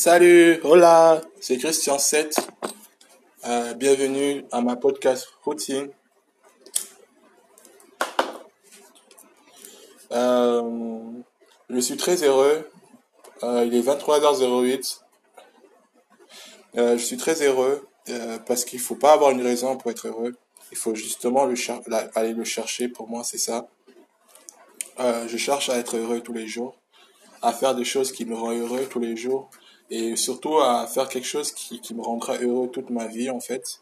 Salut, 0.00 0.60
hola, 0.62 1.20
c'est 1.40 1.58
Christian 1.58 1.98
7. 1.98 2.36
Euh, 3.48 3.74
bienvenue 3.74 4.44
à 4.52 4.60
ma 4.60 4.76
podcast 4.76 5.26
routine. 5.42 5.90
Euh, 10.12 11.00
je 11.68 11.80
suis 11.80 11.96
très 11.96 12.22
heureux. 12.22 12.70
Euh, 13.42 13.64
il 13.66 13.74
est 13.74 13.80
23h08. 13.80 15.00
je 16.76 16.96
suis 16.96 17.16
très 17.16 17.42
heureux 17.42 17.84
parce 18.46 18.64
qu'il 18.64 18.78
faut 18.78 18.94
pas 18.94 19.14
avoir 19.14 19.32
une 19.32 19.42
raison 19.42 19.76
pour 19.76 19.90
être 19.90 20.06
heureux. 20.06 20.36
Il 20.70 20.78
faut 20.78 20.94
justement 20.94 21.44
le 21.44 21.56
aller 22.14 22.34
le 22.34 22.44
chercher. 22.44 22.86
Pour 22.86 23.08
moi, 23.08 23.24
c'est 23.24 23.36
ça. 23.36 23.66
je 25.00 25.36
cherche 25.36 25.68
à 25.70 25.76
être 25.76 25.96
heureux 25.96 26.20
tous 26.20 26.34
les 26.34 26.46
jours, 26.46 26.76
à 27.42 27.52
faire 27.52 27.74
des 27.74 27.84
choses 27.84 28.12
qui 28.12 28.26
me 28.26 28.36
rendent 28.36 28.60
heureux 28.60 28.86
tous 28.88 29.00
les 29.00 29.16
jours 29.16 29.50
et 29.90 30.16
surtout 30.16 30.58
à 30.58 30.86
faire 30.86 31.08
quelque 31.08 31.26
chose 31.26 31.52
qui, 31.52 31.80
qui 31.80 31.94
me 31.94 32.02
rendra 32.02 32.36
heureux 32.36 32.68
toute 32.68 32.90
ma 32.90 33.06
vie 33.06 33.30
en 33.30 33.40
fait. 33.40 33.80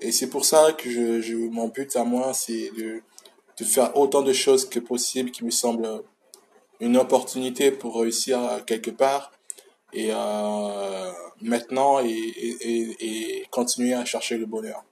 Et 0.00 0.12
c'est 0.12 0.28
pour 0.28 0.44
ça 0.44 0.72
que 0.72 0.90
je, 0.90 1.34
mon 1.34 1.68
but 1.68 1.94
à 1.96 2.04
moi, 2.04 2.34
c'est 2.34 2.70
de, 2.76 3.02
de 3.58 3.64
faire 3.64 3.96
autant 3.96 4.22
de 4.22 4.32
choses 4.32 4.68
que 4.68 4.80
possible 4.80 5.30
qui 5.30 5.44
me 5.44 5.50
semblent 5.50 6.02
une 6.80 6.96
opportunité 6.96 7.70
pour 7.70 8.00
réussir 8.00 8.64
quelque 8.66 8.90
part 8.90 9.32
et 9.92 10.10
maintenant 11.40 12.00
et, 12.00 12.10
et, 12.10 12.96
et, 13.00 13.46
continuer 13.50 13.94
à 13.94 14.04
chercher 14.04 14.38
le 14.38 14.46
bonheur. 14.46 14.84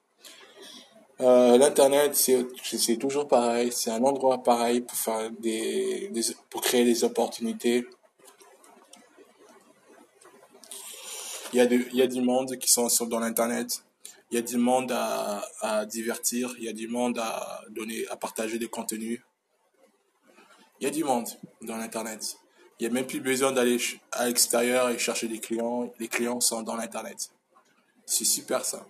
Euh, 1.20 1.58
L'internet, 1.58 2.14
c'est 2.14 2.96
toujours 2.96 3.28
pareil, 3.28 3.72
c'est 3.72 3.90
un 3.90 4.02
endroit 4.04 4.42
pareil 4.42 4.80
pour 4.80 4.96
faire 4.96 5.30
des 5.40 6.10
pour 6.48 6.62
créer 6.62 6.84
des 6.84 7.04
opportunités 7.04 7.84
Il 11.52 11.56
y 11.56 11.60
a, 11.60 11.64
il 11.64 11.96
y 11.96 12.02
a 12.02 12.06
du 12.06 12.20
monde 12.20 12.56
qui 12.58 12.70
sont 12.70 12.88
sur, 12.88 13.06
dans 13.06 13.18
l'Internet. 13.18 13.82
Il 14.30 14.36
y 14.36 14.38
a 14.38 14.42
du 14.42 14.56
monde 14.56 14.92
à, 14.92 15.42
à 15.60 15.84
divertir. 15.84 16.54
Il 16.58 16.64
y 16.64 16.68
a 16.68 16.72
du 16.72 16.86
monde 16.86 17.18
à 17.18 17.62
donner, 17.70 18.06
à 18.08 18.16
partager 18.16 18.58
des 18.58 18.68
contenus. 18.68 19.20
Il 20.80 20.84
y 20.84 20.86
a 20.86 20.90
du 20.90 21.02
monde 21.02 21.26
dans 21.62 21.76
l'Internet. 21.76 22.36
Il 22.78 22.84
n'y 22.84 22.86
a 22.86 22.94
même 22.94 23.06
plus 23.06 23.20
besoin 23.20 23.52
d'aller 23.52 23.78
à 24.12 24.26
l'extérieur 24.26 24.88
et 24.90 24.98
chercher 24.98 25.26
des 25.26 25.40
clients. 25.40 25.92
Les 25.98 26.08
clients 26.08 26.40
sont 26.40 26.62
dans 26.62 26.76
l'Internet. 26.76 27.30
C'est 28.06 28.24
super 28.24 28.64
ça. 28.64 28.86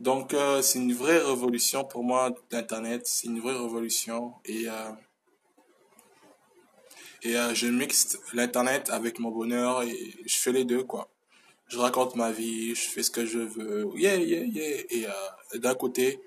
Donc 0.00 0.34
euh, 0.34 0.62
c'est 0.62 0.78
une 0.78 0.92
vraie 0.92 1.18
révolution 1.18 1.84
pour 1.84 2.02
moi 2.02 2.34
d'Internet. 2.50 3.02
C'est 3.06 3.28
une 3.28 3.40
vraie 3.40 3.56
révolution. 3.56 4.34
Et, 4.44 4.68
euh, 4.68 4.90
et 7.22 7.36
euh, 7.36 7.54
je 7.54 7.68
mixe 7.68 8.18
l'Internet 8.32 8.90
avec 8.90 9.20
mon 9.20 9.30
bonheur 9.30 9.82
et 9.82 10.14
je 10.26 10.36
fais 10.36 10.52
les 10.52 10.64
deux 10.64 10.82
quoi 10.82 11.08
je 11.68 11.78
raconte 11.78 12.16
ma 12.16 12.32
vie, 12.32 12.74
je 12.74 12.88
fais 12.88 13.02
ce 13.02 13.10
que 13.10 13.26
je 13.26 13.38
veux, 13.38 13.88
yeah, 13.94 14.16
yeah, 14.16 14.44
yeah. 14.44 14.84
Et 14.90 15.06
euh, 15.06 15.58
d'un 15.58 15.74
côté, 15.74 16.20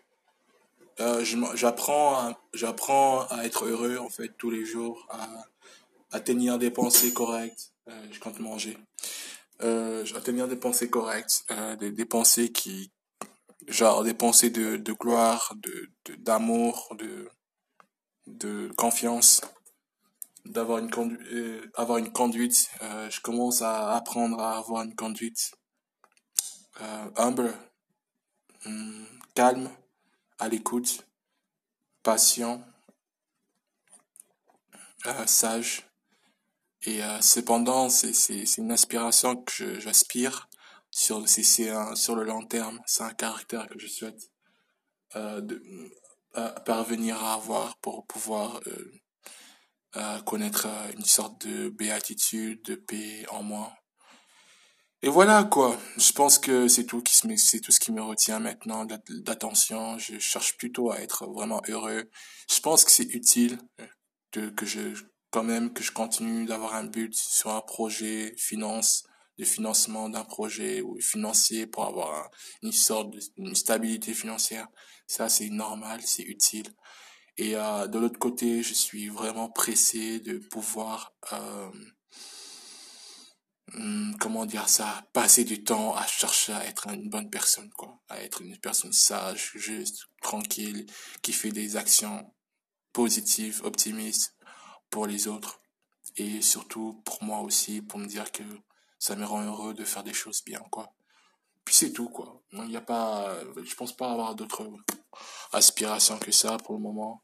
euh, 0.99 1.25
j'apprends, 1.55 2.33
j'apprends 2.53 3.25
à 3.29 3.43
être 3.45 3.65
heureux 3.65 3.97
en 3.97 4.09
fait 4.09 4.31
tous 4.37 4.51
les 4.51 4.65
jours, 4.65 5.07
à, 5.09 5.27
à 6.11 6.19
tenir 6.19 6.59
des 6.59 6.71
pensées 6.71 7.13
correctes. 7.13 7.73
Euh, 7.89 8.07
je 8.11 8.19
compte 8.19 8.39
manger. 8.39 8.77
Euh, 9.63 10.05
à 10.15 10.21
tenir 10.21 10.47
des 10.47 10.55
pensées 10.55 10.89
correctes, 10.89 11.43
euh, 11.51 11.75
des, 11.75 11.91
des 11.91 12.05
pensées 12.05 12.51
qui, 12.51 12.91
genre 13.67 14.03
des 14.03 14.13
pensées 14.13 14.49
de, 14.49 14.77
de 14.77 14.93
gloire, 14.93 15.55
d'amour, 16.19 16.95
de, 16.97 17.29
de 18.27 18.71
confiance 18.77 19.41
d'avoir 20.45 20.79
une 20.79 20.89
conduite 20.89 21.21
euh, 21.31 21.71
avoir 21.75 21.97
une 21.97 22.11
conduite 22.11 22.69
euh, 22.81 23.09
je 23.09 23.21
commence 23.21 23.61
à 23.61 23.95
apprendre 23.95 24.39
à 24.39 24.57
avoir 24.57 24.83
une 24.83 24.95
conduite 24.95 25.51
euh, 26.81 27.11
humble 27.15 27.53
hum, 28.65 29.05
calme 29.35 29.69
à 30.39 30.47
l'écoute 30.49 31.07
patient 32.03 32.63
sage. 35.25 35.87
Et 36.83 37.01
cependant 37.21 37.89
c'est 37.89 38.57
une 38.57 38.71
aspiration 38.71 39.35
que 39.35 39.79
j'aspire 39.79 40.49
sur 40.89 41.27
c'est 41.27 41.43
sur 41.43 42.15
le 42.15 42.23
long 42.23 42.45
terme. 42.45 42.79
C'est 42.85 43.03
un 43.03 43.13
caractère 43.13 43.67
que 43.67 43.79
je 43.79 43.87
souhaite 43.87 44.31
de 45.15 45.63
parvenir 46.65 47.23
à 47.23 47.33
avoir 47.33 47.77
pour 47.77 48.05
pouvoir 48.07 48.59
connaître 50.25 50.67
euh, 50.67 50.91
une 50.97 51.05
sorte 51.05 51.45
de 51.45 51.69
béatitude, 51.69 52.61
de 52.63 52.75
paix 52.75 53.25
en 53.29 53.43
moi. 53.43 53.73
Et 55.03 55.09
voilà 55.09 55.43
quoi. 55.43 55.77
Je 55.97 56.11
pense 56.11 56.37
que 56.37 56.67
c'est 56.67 56.85
tout 56.85 57.01
qui 57.01 57.15
c'est 57.37 57.59
tout 57.59 57.71
ce 57.71 57.79
qui 57.79 57.91
me 57.91 58.01
retient 58.01 58.39
maintenant 58.39 58.85
d'attention. 58.85 59.97
Je 59.97 60.19
cherche 60.19 60.57
plutôt 60.57 60.91
à 60.91 60.99
être 60.99 61.25
vraiment 61.25 61.61
heureux. 61.67 62.09
Je 62.49 62.59
pense 62.59 62.85
que 62.85 62.91
c'est 62.91 63.13
utile 63.15 63.57
de 64.33 64.49
que 64.49 64.65
je 64.65 64.93
quand 65.31 65.43
même 65.43 65.73
que 65.73 65.81
je 65.81 65.91
continue 65.91 66.45
d'avoir 66.45 66.75
un 66.75 66.83
but 66.83 67.15
sur 67.15 67.49
un 67.51 67.61
projet 67.61 68.35
finance 68.37 69.03
de 69.39 69.45
financement 69.45 70.09
d'un 70.09 70.25
projet 70.25 70.81
ou 70.81 70.99
financier 71.01 71.65
pour 71.65 71.85
avoir 71.85 72.29
une 72.61 72.71
sorte 72.71 73.11
de 73.37 73.53
stabilité 73.55 74.13
financière. 74.13 74.67
Ça 75.07 75.29
c'est 75.29 75.49
normal, 75.49 76.01
c'est 76.05 76.23
utile. 76.23 76.71
Et 77.41 77.55
euh, 77.55 77.87
de 77.87 77.97
l'autre 77.97 78.19
côté, 78.19 78.61
je 78.61 78.75
suis 78.75 79.09
vraiment 79.09 79.49
pressé 79.49 80.19
de 80.19 80.37
pouvoir, 80.37 81.11
euh, 81.33 81.71
hmm, 83.73 84.13
comment 84.19 84.45
dire 84.45 84.69
ça, 84.69 85.07
passer 85.11 85.43
du 85.43 85.63
temps 85.63 85.95
à 85.95 86.05
chercher 86.05 86.53
à 86.53 86.67
être 86.67 86.87
une 86.89 87.09
bonne 87.09 87.31
personne, 87.31 87.71
quoi, 87.71 87.99
à 88.09 88.21
être 88.21 88.43
une 88.43 88.59
personne 88.59 88.93
sage, 88.93 89.53
juste, 89.55 90.05
tranquille, 90.21 90.85
qui 91.23 91.33
fait 91.33 91.51
des 91.51 91.77
actions 91.77 92.31
positives, 92.93 93.61
optimistes 93.63 94.35
pour 94.91 95.07
les 95.07 95.27
autres 95.27 95.61
et 96.17 96.43
surtout 96.43 97.01
pour 97.05 97.23
moi 97.23 97.39
aussi, 97.39 97.81
pour 97.81 97.97
me 97.97 98.05
dire 98.05 98.31
que 98.31 98.43
ça 98.99 99.15
me 99.15 99.25
rend 99.25 99.43
heureux 99.43 99.73
de 99.73 99.83
faire 99.83 100.03
des 100.03 100.13
choses 100.13 100.43
bien, 100.45 100.59
quoi. 100.69 100.93
Puis 101.65 101.73
c'est 101.73 101.91
tout, 101.91 102.09
quoi. 102.09 102.43
Il 102.53 102.65
n'y 102.65 102.77
a 102.77 102.81
pas, 102.81 103.35
je 103.63 103.73
pense 103.73 103.97
pas 103.97 104.11
avoir 104.11 104.35
d'autres 104.35 104.69
aspirations 105.53 106.19
que 106.19 106.31
ça 106.31 106.57
pour 106.57 106.75
le 106.75 106.81
moment. 106.81 107.23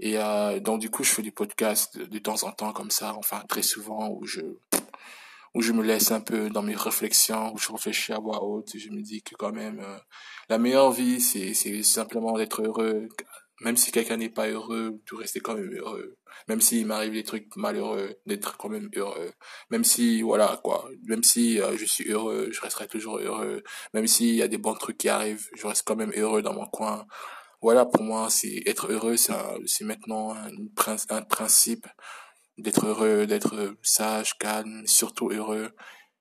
Et 0.00 0.18
euh, 0.18 0.60
donc 0.60 0.80
du 0.80 0.90
coup, 0.90 1.04
je 1.04 1.10
fais 1.10 1.22
des 1.22 1.30
podcasts 1.30 1.98
de, 1.98 2.18
temps 2.18 2.42
en 2.44 2.52
temps 2.52 2.72
comme 2.72 2.90
ça, 2.90 3.14
enfin 3.14 3.42
très 3.48 3.62
souvent 3.62 4.08
où 4.10 4.24
je 4.26 4.40
où 5.54 5.62
je 5.62 5.72
me 5.72 5.84
laisse 5.84 6.10
un 6.10 6.20
peu 6.20 6.50
dans 6.50 6.62
mes 6.62 6.74
réflexions, 6.74 7.54
où 7.54 7.58
je 7.58 7.70
réfléchis 7.70 8.12
à 8.12 8.18
voix 8.18 8.42
haute, 8.42 8.74
et 8.74 8.80
je 8.80 8.90
me 8.90 9.00
dis 9.02 9.22
que 9.22 9.36
quand 9.36 9.52
même 9.52 9.78
euh, 9.80 9.98
la 10.48 10.58
meilleure 10.58 10.90
vie, 10.90 11.20
c'est 11.20 11.54
c'est 11.54 11.82
simplement 11.82 12.36
d'être 12.36 12.62
heureux. 12.62 13.08
Même 13.60 13.76
si 13.76 13.92
quelqu'un 13.92 14.16
n'est 14.16 14.30
pas 14.30 14.48
heureux, 14.48 15.00
de 15.10 15.16
rester 15.16 15.40
quand 15.40 15.54
même 15.54 15.72
heureux. 15.72 16.16
Même 16.48 16.60
s'il 16.60 16.86
m'arrive 16.86 17.12
des 17.12 17.22
trucs 17.22 17.54
malheureux, 17.56 18.16
d'être 18.26 18.56
quand 18.56 18.68
même 18.68 18.90
heureux. 18.96 19.32
Même 19.70 19.84
si, 19.84 20.22
voilà, 20.22 20.60
quoi. 20.62 20.88
Même 21.04 21.22
si 21.22 21.60
euh, 21.60 21.76
je 21.76 21.84
suis 21.84 22.10
heureux, 22.10 22.48
je 22.50 22.60
resterai 22.60 22.88
toujours 22.88 23.18
heureux. 23.18 23.62
Même 23.94 24.06
s'il 24.06 24.34
y 24.34 24.42
a 24.42 24.48
des 24.48 24.58
bons 24.58 24.74
trucs 24.74 24.98
qui 24.98 25.08
arrivent, 25.08 25.48
je 25.54 25.66
reste 25.66 25.84
quand 25.86 25.96
même 25.96 26.12
heureux 26.16 26.42
dans 26.42 26.52
mon 26.52 26.66
coin 26.66 27.06
voilà, 27.64 27.86
pour 27.86 28.02
moi, 28.02 28.28
c'est 28.28 28.62
être 28.66 28.92
heureux, 28.92 29.16
c'est 29.16 29.84
maintenant 29.84 30.34
un, 30.34 31.22
principe 31.22 31.86
d'être 32.58 32.84
heureux, 32.84 33.26
d'être 33.26 33.74
sage, 33.82 34.36
calme, 34.36 34.86
surtout 34.86 35.30
heureux. 35.30 35.70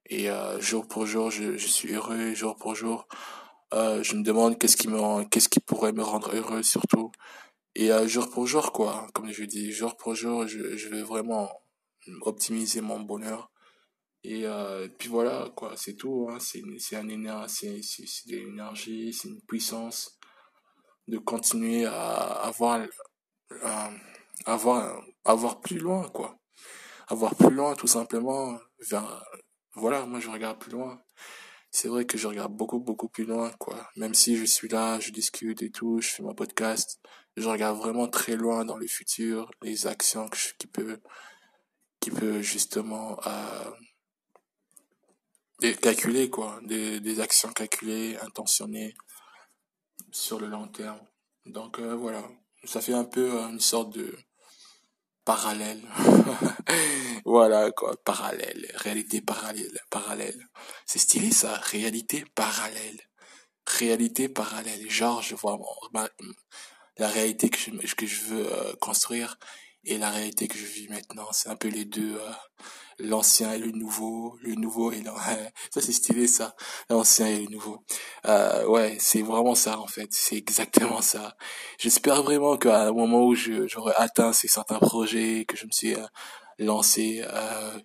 Et 0.05 0.31
euh, 0.31 0.61
jour 0.61 0.87
pour 0.87 1.05
jour, 1.05 1.31
je, 1.31 1.57
suis 1.57 1.91
heureux, 1.95 2.33
jour 2.33 2.55
pour 2.55 2.75
jour. 2.75 3.09
Euh, 3.73 4.01
je 4.03 4.15
me 4.15 4.23
demande 4.23 4.57
qu'est-ce 4.57 4.77
qui 4.77 4.87
me, 4.87 5.25
qu'est-ce 5.25 5.49
qui 5.49 5.59
pourrait 5.59 5.91
me 5.91 6.01
rendre 6.01 6.33
heureux 6.33 6.63
surtout. 6.63 7.11
Et 7.75 7.91
euh, 7.91 8.07
jour 8.07 8.29
pour 8.29 8.47
jour, 8.47 8.71
quoi, 8.71 9.07
comme 9.13 9.29
je 9.29 9.43
dis, 9.43 9.73
jour 9.73 9.97
pour 9.97 10.15
jour, 10.15 10.47
je, 10.47 10.77
je 10.77 10.87
vais 10.87 11.01
vraiment 11.01 11.49
optimiser 12.21 12.79
mon 12.79 13.01
bonheur. 13.01 13.51
Et 14.23 14.45
puis 14.97 15.09
voilà, 15.09 15.51
quoi, 15.57 15.73
c'est 15.75 15.95
tout. 15.95 16.29
Hein, 16.31 16.37
c'est, 16.39 16.63
c'est 16.79 16.95
énergie, 16.95 17.83
c'est, 17.83 18.07
c'est 18.07 18.29
de 18.29 18.37
l'énergie, 18.37 19.11
c'est 19.11 19.27
une 19.27 19.41
puissance 19.41 20.17
de 21.07 21.17
continuer 21.17 21.85
à 21.85 22.45
avoir 22.47 22.85
avoir 24.45 25.03
avoir 25.25 25.61
plus 25.61 25.77
loin 25.77 26.09
quoi. 26.09 26.37
Avoir 27.07 27.35
plus 27.35 27.53
loin 27.53 27.75
tout 27.75 27.87
simplement 27.87 28.57
vers 28.89 29.25
voilà 29.75 30.05
moi 30.05 30.19
je 30.19 30.29
regarde 30.29 30.59
plus 30.59 30.71
loin. 30.71 31.01
C'est 31.71 31.87
vrai 31.87 32.05
que 32.05 32.17
je 32.17 32.27
regarde 32.27 32.53
beaucoup 32.53 32.79
beaucoup 32.79 33.09
plus 33.09 33.25
loin 33.25 33.51
quoi. 33.59 33.89
Même 33.97 34.13
si 34.13 34.37
je 34.37 34.45
suis 34.45 34.67
là 34.69 34.99
je 34.99 35.11
discute 35.11 35.61
et 35.61 35.71
tout 35.71 35.99
je 36.01 36.09
fais 36.09 36.23
mon 36.23 36.35
podcast 36.35 36.99
je 37.37 37.47
regarde 37.49 37.77
vraiment 37.77 38.07
très 38.07 38.35
loin 38.35 38.65
dans 38.65 38.77
le 38.77 38.87
futur 38.87 39.49
les 39.61 39.87
actions 39.87 40.27
que 40.29 40.37
qui 40.57 40.67
peut 40.67 40.99
qui 41.99 42.11
peut 42.11 42.41
justement 42.41 43.17
euh, 43.27 43.71
calculer 45.81 46.29
quoi. 46.29 46.59
Des, 46.63 46.99
des 46.99 47.19
actions 47.19 47.51
calculées 47.51 48.17
intentionnées 48.21 48.95
sur 50.13 50.39
le 50.39 50.47
long 50.47 50.67
terme. 50.67 50.99
Donc 51.45 51.79
euh, 51.79 51.95
voilà, 51.95 52.23
ça 52.63 52.79
fait 52.79 52.93
un 52.93 53.03
peu 53.03 53.33
euh, 53.33 53.49
une 53.49 53.59
sorte 53.59 53.93
de 53.93 54.15
parallèle. 55.25 55.81
voilà 57.25 57.71
quoi, 57.71 57.95
parallèle, 58.05 58.71
réalité 58.75 59.21
parallèle, 59.21 59.79
parallèle. 59.89 60.47
C'est 60.85 60.99
stylé 60.99 61.31
ça, 61.31 61.53
réalité 61.55 62.23
parallèle. 62.35 62.99
Réalité 63.65 64.29
parallèle. 64.29 64.89
Genre, 64.89 65.21
je 65.21 65.35
vois 65.35 65.57
la 66.97 67.07
réalité 67.07 67.49
que 67.49 67.57
je, 67.57 67.95
que 67.95 68.05
je 68.05 68.21
veux 68.25 68.53
euh, 68.53 68.73
construire 68.81 69.37
et 69.85 69.97
la 69.97 70.09
réalité 70.09 70.47
que 70.47 70.57
je 70.57 70.65
vis 70.65 70.87
maintenant. 70.89 71.27
C'est 71.31 71.49
un 71.49 71.55
peu 71.55 71.67
les 71.67 71.85
deux, 71.85 72.15
euh, 72.15 72.31
l'ancien 72.99 73.53
et 73.53 73.59
le 73.59 73.71
nouveau, 73.71 74.37
le 74.41 74.55
nouveau 74.55 74.91
et 74.91 75.01
l'ancien. 75.01 75.51
ça 75.71 75.81
c'est 75.81 75.91
stylé 75.91 76.27
ça, 76.27 76.55
l'ancien 76.89 77.27
et 77.27 77.39
le 77.39 77.49
nouveau. 77.51 77.83
Euh, 78.25 78.65
ouais, 78.67 78.97
c'est 78.99 79.21
vraiment 79.21 79.55
ça 79.55 79.79
en 79.79 79.87
fait, 79.87 80.09
c'est 80.11 80.37
exactement 80.37 81.01
ça. 81.01 81.35
J'espère 81.77 82.23
vraiment 82.23 82.57
qu'à 82.57 82.83
un 82.83 82.91
moment 82.91 83.25
où 83.25 83.35
j'aurai 83.35 83.93
atteint 83.97 84.33
ces 84.33 84.47
certains 84.47 84.79
projets 84.79 85.45
que 85.45 85.57
je 85.57 85.65
me 85.65 85.71
suis 85.71 85.95
euh, 85.95 86.05
lancé, 86.59 87.23
euh, 87.25 87.79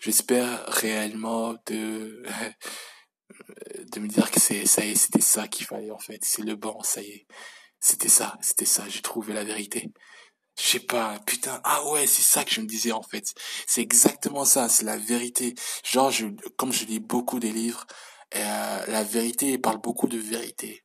j'espère 0.00 0.64
réellement 0.68 1.54
de 1.66 2.22
de 3.92 4.00
me 4.00 4.08
dire 4.08 4.30
que 4.30 4.40
c'est 4.40 4.66
ça 4.66 4.84
y 4.84 4.90
est, 4.92 4.94
c'était 4.94 5.20
ça 5.20 5.48
qu'il 5.48 5.66
fallait 5.66 5.90
en 5.90 5.98
fait, 5.98 6.20
c'est 6.22 6.42
le 6.42 6.56
bon, 6.56 6.80
ça 6.82 7.02
y 7.02 7.10
est. 7.10 7.26
C'était 7.80 8.08
ça, 8.08 8.38
c'était 8.42 8.64
ça, 8.64 8.84
j'ai 8.88 9.02
trouvé 9.02 9.32
la 9.34 9.42
vérité 9.44 9.90
je 10.58 10.62
sais 10.62 10.80
pas, 10.80 11.18
putain, 11.26 11.60
ah 11.64 11.84
ouais, 11.88 12.06
c'est 12.06 12.22
ça 12.22 12.44
que 12.44 12.50
je 12.50 12.60
me 12.60 12.66
disais 12.66 12.92
en 12.92 13.02
fait. 13.02 13.34
C'est 13.66 13.80
exactement 13.80 14.44
ça, 14.44 14.68
c'est 14.68 14.84
la 14.84 14.96
vérité. 14.98 15.54
Genre, 15.84 16.10
je, 16.10 16.26
comme 16.56 16.72
je 16.72 16.84
lis 16.84 17.00
beaucoup 17.00 17.40
des 17.40 17.52
livres, 17.52 17.86
euh, 18.34 18.86
la 18.86 19.02
vérité 19.04 19.58
parle 19.58 19.80
beaucoup 19.80 20.08
de 20.08 20.18
vérité. 20.18 20.84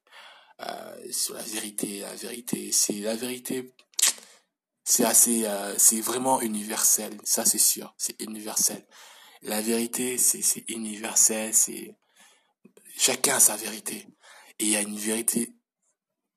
Euh, 0.62 1.12
sur 1.12 1.36
la 1.36 1.44
vérité, 1.44 2.00
la 2.00 2.16
vérité, 2.16 2.72
c'est 2.72 2.94
la 2.94 3.16
vérité. 3.16 3.74
C'est 4.84 5.06
assez, 5.06 5.46
euh, 5.46 5.78
c'est 5.78 6.02
vraiment 6.02 6.42
universel. 6.42 7.18
Ça, 7.24 7.46
c'est 7.46 7.58
sûr, 7.58 7.94
c'est 7.98 8.20
universel. 8.22 8.88
La 9.42 9.62
vérité, 9.62 10.18
c'est 10.18 10.64
universel. 10.70 11.54
C'est 11.54 11.96
chacun 12.98 13.36
a 13.36 13.40
sa 13.40 13.56
vérité. 13.56 14.08
Et 14.60 14.66
il 14.66 14.70
y 14.70 14.76
a 14.76 14.82
une 14.82 14.98
vérité 14.98 15.54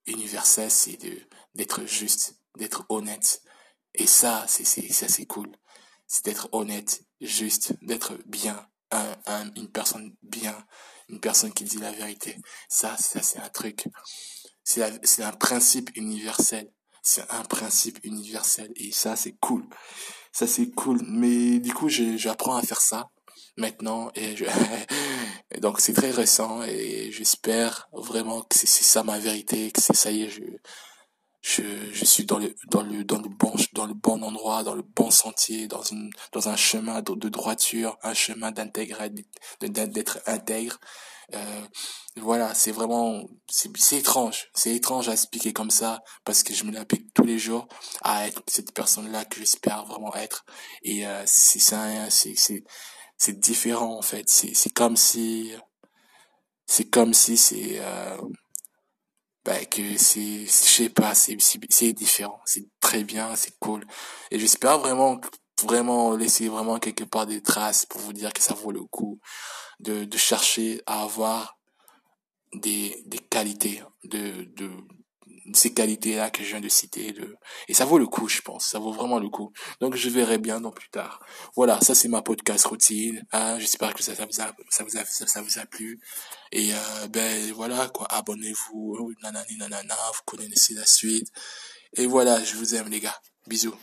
universelle, 0.07 0.71
c'est 0.71 0.97
de 0.97 1.19
d'être 1.55 1.85
juste 1.87 2.40
d'être 2.57 2.85
honnête. 2.89 3.43
Et 3.95 4.07
ça, 4.07 4.45
c'est 4.49 4.65
c'est 4.65 5.27
cool. 5.27 5.51
C'est 6.07 6.25
d'être 6.25 6.49
honnête, 6.53 7.03
juste, 7.21 7.75
d'être 7.83 8.19
bien, 8.27 8.67
un, 8.91 9.51
une 9.57 9.71
personne 9.71 10.15
bien, 10.23 10.57
une 11.09 11.21
personne 11.21 11.53
qui 11.53 11.65
dit 11.65 11.79
la 11.79 11.93
vérité. 11.93 12.37
Ça, 12.69 12.97
ça 12.97 13.23
c'est 13.23 13.39
un 13.39 13.49
truc. 13.49 13.87
C'est 14.65 15.23
un 15.23 15.33
principe 15.33 15.91
universel. 15.97 16.71
C'est 17.03 17.29
un 17.31 17.43
principe 17.45 17.99
universel. 18.05 18.71
Et 18.77 18.93
ça, 18.93 19.17
c'est 19.17 19.37
cool. 19.41 19.65
Ça, 20.33 20.47
c'est 20.47 20.71
cool. 20.71 21.01
Mais 21.07 21.59
du 21.59 21.73
coup, 21.73 21.89
j'apprends 21.89 22.57
à 22.57 22.63
faire 22.63 22.81
ça 22.81 23.11
maintenant. 23.57 24.11
Et, 24.15 24.37
donc, 25.61 25.81
c'est 25.81 25.93
très 25.93 26.11
récent. 26.11 26.63
Et 26.63 27.11
j'espère 27.11 27.89
vraiment 27.93 28.43
que 28.43 28.57
c'est 28.57 28.67
ça 28.67 29.03
ma 29.03 29.19
vérité, 29.19 29.71
que 29.73 29.81
ça 29.81 30.11
y 30.11 30.23
est, 30.23 30.31
je, 30.31 30.43
je, 31.43 31.63
je 31.93 32.05
suis 32.05 32.25
dans 32.25 32.39
le 32.39 32.55
dans 32.71 32.83
le 32.83 33.03
dans 33.05 33.19
le 33.19 33.29
bon 33.29 33.55
dans 33.73 33.87
le 33.87 33.95
bon 33.95 34.23
endroit 34.23 34.63
dans 34.63 34.75
le 34.75 34.83
bon 34.83 35.11
sentier 35.11 35.69
dans 35.69 35.83
une 35.83 36.11
dans 36.33 36.49
un 36.49 36.57
chemin 36.57 37.01
de, 37.01 37.29
droiture 37.29 37.97
un 38.03 38.15
chemin 38.15 38.51
d'intégrer 38.51 39.11
d'être 39.61 40.19
intègre. 40.27 40.79
Euh, 41.33 41.63
voilà 42.17 42.53
c'est 42.55 42.73
vraiment 42.73 43.25
c'est 43.49 43.97
étrange. 43.97 44.49
C'est 44.55 44.75
étrange 44.75 45.09
à 45.09 45.13
expliquer 45.13 45.53
comme 45.53 45.71
ça 45.71 46.03
parce 46.25 46.43
que 46.43 46.53
je 46.53 46.65
me 46.65 46.73
l'applique 46.73 47.15
tous 47.15 47.25
les 47.25 47.39
jours 47.39 47.69
à 48.03 48.27
être 48.27 48.43
cette 48.47 48.73
personne 48.75 49.11
là 49.11 49.25
que 49.25 49.39
j'espère 49.39 49.87
vraiment 49.87 50.15
être. 50.17 50.45
Et 50.83 51.07
euh, 51.07 51.23
c'est 51.27 51.61
c'est 51.61 52.35
c'est 52.37 52.65
c'est 53.17 53.41
différent 53.41 53.97
en 53.97 54.03
fait. 54.03 54.29
C'est 54.29 54.55
c'est 54.55 54.71
comme 54.71 54.97
si 54.97 55.53
c'est 56.67 56.91
comme 56.91 57.15
si 57.15 57.37
c'est 57.37 57.79
euh, 57.81 58.17
bah, 59.45 59.65
que 59.65 59.97
c'est, 59.97 60.45
je 60.45 60.51
sais 60.51 60.89
pas, 60.91 61.15
c'est, 61.15 61.37
c'est 61.71 61.93
différent, 61.93 62.41
c'est 62.45 62.67
très 62.81 63.05
bien, 63.05 63.35
c'est 63.37 63.59
cool. 63.59 63.87
Et 64.31 64.39
j'espère 64.39 64.79
vraiment, 64.79 65.21
vraiment 65.63 66.15
laisser 66.17 66.49
vraiment 66.49 66.79
quelque 66.79 67.05
part 67.05 67.27
des 67.27 67.43
traces 67.43 67.87
pour 67.87 68.01
vous 68.01 68.13
dire 68.13 68.33
que 68.33 68.43
ça 68.43 68.55
vaut 68.55 68.73
le 68.73 68.83
coup 68.83 69.21
de, 69.81 70.05
de 70.05 70.19
chercher 70.19 70.83
à 70.87 71.03
avoir 71.03 71.59
des, 72.55 73.03
des 73.07 73.19
qualités, 73.19 73.83
de, 74.05 74.45
de, 74.57 74.71
ces 75.55 75.73
qualités-là 75.73 76.31
que 76.31 76.43
je 76.43 76.49
viens 76.49 76.61
de 76.61 76.69
citer. 76.69 77.13
De... 77.13 77.37
Et 77.69 77.75
ça 77.75 77.85
vaut 77.85 77.99
le 77.99 78.07
coup, 78.07 78.29
je 78.29 78.41
pense. 78.41 78.67
Ça 78.67 78.79
vaut 78.79 78.93
vraiment 78.93 79.19
le 79.19 79.29
coup. 79.29 79.53
Donc, 79.81 79.95
je 79.95 80.09
verrai 80.09 80.39
bien 80.39 80.61
dans 80.61 80.71
plus 80.71 80.91
tard. 80.91 81.21
Voilà, 81.57 81.81
ça, 81.81 81.95
c'est 81.95 82.09
ma 82.09 82.23
podcast 82.23 82.65
routine. 82.67 83.25
Hein. 83.33 83.59
J'espère 83.59 83.95
que 83.95 84.03
ça, 84.03 84.15
ça, 84.15 84.25
vous 84.25 84.41
a, 84.41 84.53
ça, 84.71 84.85
vous 84.85 84.97
a, 84.99 85.05
ça, 85.05 85.43
vous 85.43 85.59
a 85.59 85.67
plu. 85.67 86.01
Et 86.53 86.73
euh, 86.73 87.07
ben 87.09 87.53
voilà, 87.53 87.89
quoi. 87.89 88.07
Abonnez-vous. 88.11 89.15
Nanana. 89.23 89.97
Vous 90.15 90.23
connaissez 90.25 90.75
la 90.75 90.87
suite. 90.87 91.29
Et 91.95 92.07
voilà, 92.07 92.43
je 92.43 92.57
vous 92.57 92.75
aime, 92.75 92.89
les 92.89 93.01
gars. 93.01 93.21
Bisous. 93.47 93.75